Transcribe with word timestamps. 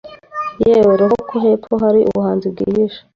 Yewe 0.65 0.93
roho 0.99 1.17
ko 1.29 1.35
hepfo 1.45 1.73
hari 1.83 1.99
ubuhanzi 2.09 2.45
bwihishe 2.53 3.01